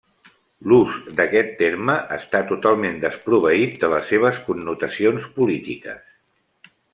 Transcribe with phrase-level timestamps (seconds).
[0.71, 6.75] L'ús d'aquest terme està totalment desproveït de les seves connotacions polítiques.